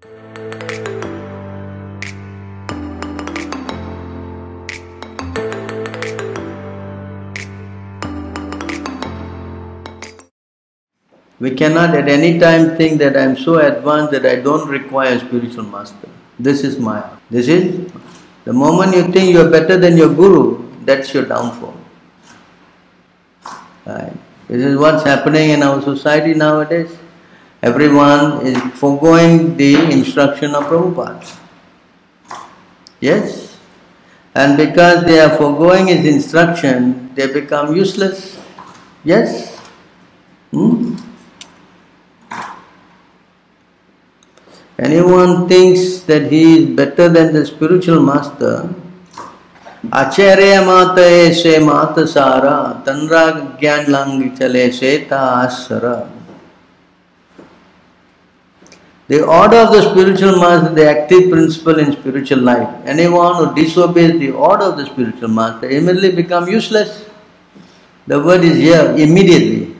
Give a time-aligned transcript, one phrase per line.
[0.00, 0.10] We
[11.56, 15.18] cannot at any time think that I am so advanced that I don't require a
[15.18, 16.08] spiritual master.
[16.38, 17.10] This is Maya.
[17.28, 17.90] This is
[18.44, 21.76] the moment you think you are better than your guru, that's your downfall.
[23.84, 24.12] Right.
[24.46, 26.96] This is what's happening in our society nowadays.
[27.62, 31.36] Everyone is foregoing the instruction of Prabhupada.
[33.00, 33.58] Yes?
[34.34, 38.38] And because they are foregoing his instruction, they become useless.
[39.04, 39.56] Yes?
[40.52, 40.96] Hmm?
[44.78, 48.72] anyone thinks that he is better than the spiritual master,
[49.92, 56.17] Acharya mata se mata sara, tanra gyan lang chale se ta asara.
[59.08, 62.68] The order of the spiritual master, the active principle in spiritual life.
[62.84, 67.08] Anyone who disobeys the order of the spiritual master immediately become useless.
[68.06, 69.76] The word is here, immediately.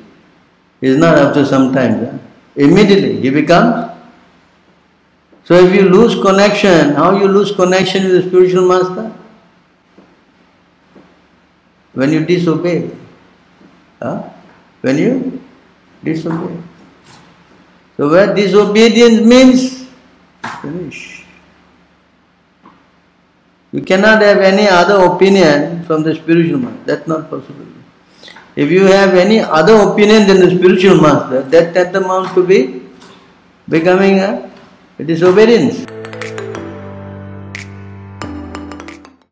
[0.81, 2.21] It's not after some time.
[2.57, 3.89] Immediately he becomes
[5.49, 9.11] so if you lose connection, how you lose connection with the spiritual master?
[11.95, 12.91] When you disobey.
[13.99, 14.29] Huh?
[14.83, 15.41] When you
[16.05, 16.55] disobey.
[17.99, 19.91] So where disobedience means,
[20.63, 21.27] finish.
[23.73, 26.79] You cannot have any other opinion from the spiritual master.
[26.87, 27.67] That's not possible.
[28.55, 32.83] If you have any other opinion than the spiritual master, that tantamount to be
[33.69, 34.49] becoming a
[35.05, 35.85] disobedience